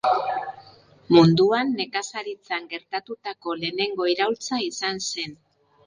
[1.15, 5.43] Munduan, nekazaritzan gertatutako lehenengo iraultza izan zen.